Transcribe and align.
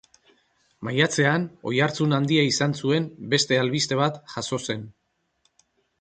Maiatzean 0.87 1.43
oihartzun 1.73 2.17
handia 2.19 2.45
izan 2.53 2.73
zuen 2.85 3.05
beste 3.35 3.61
albiste 3.65 4.01
bat 4.05 4.19
jazo 4.37 4.61
zen. 4.65 4.83